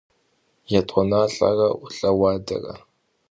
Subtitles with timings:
[0.69, 2.75] Yêt'uanelh're 'Ulh'e'udanere.